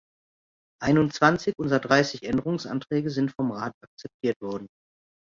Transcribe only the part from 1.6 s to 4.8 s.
dreißig Änderungsanträge sind vom Rat akzeptiert worden.